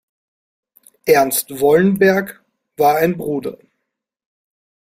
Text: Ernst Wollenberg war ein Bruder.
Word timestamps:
Ernst 1.05 1.59
Wollenberg 1.59 2.43
war 2.75 2.95
ein 2.97 3.17
Bruder. 3.19 3.59